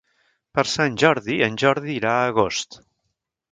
[0.59, 2.81] Per Sant Jordi en Jordi irà a Agost.